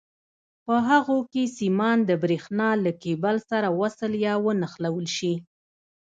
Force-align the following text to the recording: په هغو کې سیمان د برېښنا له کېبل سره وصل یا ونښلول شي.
په 0.65 0.75
هغو 0.89 1.17
کې 1.31 1.43
سیمان 1.57 1.97
د 2.05 2.11
برېښنا 2.23 2.69
له 2.85 2.91
کېبل 3.03 3.35
سره 3.49 3.67
وصل 3.81 4.11
یا 4.27 4.33
ونښلول 4.45 5.07
شي. 5.17 5.33